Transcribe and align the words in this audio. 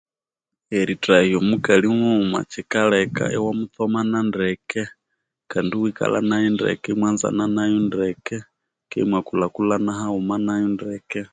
Erithahya 0.79 1.35
omukali 1.41 1.87
mughuma 1.99 2.39
kyikaleka 2.51 3.23
iwamutsomana 3.37 4.17
ndeke 4.29 4.81
Kandi 5.51 5.71
iwikalha 5.75 6.19
nayu 6.29 6.49
ndeke 6.55 6.87
imwanzana 6.91 7.43
nayu 7.55 7.77
ndeeke 7.87 8.37
Kandi 8.89 9.03
imwakulhakulhana 9.05 9.93
ndeke 10.73 11.21